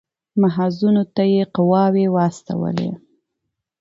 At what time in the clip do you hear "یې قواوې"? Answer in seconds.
1.33-2.05